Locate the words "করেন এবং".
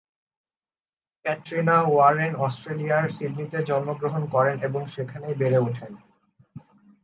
4.25-4.81